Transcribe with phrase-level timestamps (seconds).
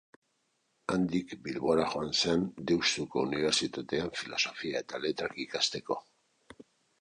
[0.93, 6.01] Handik Bilbora joan zen, Deustuko Unibertsitatean Filosofia eta Letrak ikasteko.